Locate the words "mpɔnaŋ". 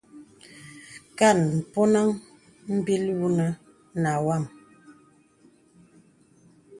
1.59-2.07